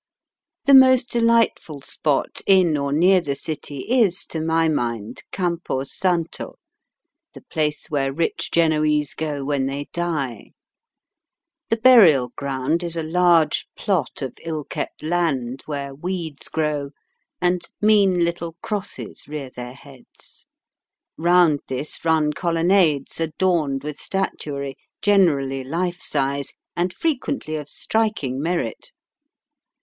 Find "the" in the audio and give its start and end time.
0.65-0.73, 3.21-3.35, 7.35-7.43, 11.69-11.77